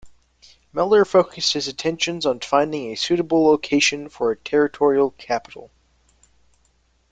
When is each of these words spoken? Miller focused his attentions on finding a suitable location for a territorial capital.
Miller 0.73 1.05
focused 1.05 1.53
his 1.53 1.67
attentions 1.67 2.25
on 2.25 2.39
finding 2.39 2.89
a 2.91 2.95
suitable 2.95 3.45
location 3.45 4.09
for 4.09 4.31
a 4.31 4.35
territorial 4.35 5.11
capital. 5.11 5.69